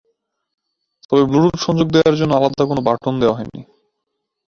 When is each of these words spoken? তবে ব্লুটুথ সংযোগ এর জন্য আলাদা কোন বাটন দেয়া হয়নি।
তবে 1.07 1.23
ব্লুটুথ 1.25 1.55
সংযোগ 1.65 1.87
এর 2.01 2.15
জন্য 2.19 2.31
আলাদা 2.35 2.63
কোন 2.65 2.77
বাটন 2.87 3.13
দেয়া 3.19 3.35
হয়নি। 3.37 3.61